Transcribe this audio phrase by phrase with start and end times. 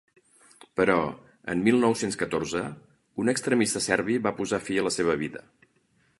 [0.79, 0.95] Però,
[1.53, 2.63] en mil nou-cents catorze,
[3.25, 5.47] un extremista serbi va posar fi a la seva vida.